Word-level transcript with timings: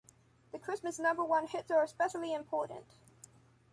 The 0.51 0.57
Christmas 0.57 0.97
number 0.97 1.23
one 1.23 1.45
hits 1.45 1.69
are 1.69 1.83
especially 1.83 2.33
important. 2.33 2.87